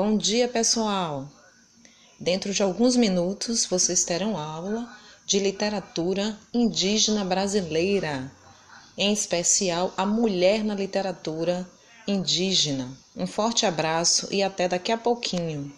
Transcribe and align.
Bom 0.00 0.16
dia, 0.16 0.46
pessoal! 0.46 1.28
Dentro 2.20 2.54
de 2.54 2.62
alguns 2.62 2.94
minutos 2.94 3.66
vocês 3.66 4.04
terão 4.04 4.38
aula 4.38 4.88
de 5.26 5.40
literatura 5.40 6.38
indígena 6.54 7.24
brasileira, 7.24 8.30
em 8.96 9.12
especial 9.12 9.92
a 9.96 10.06
mulher 10.06 10.62
na 10.62 10.72
literatura 10.72 11.68
indígena. 12.06 12.96
Um 13.16 13.26
forte 13.26 13.66
abraço 13.66 14.28
e 14.30 14.40
até 14.40 14.68
daqui 14.68 14.92
a 14.92 14.96
pouquinho. 14.96 15.74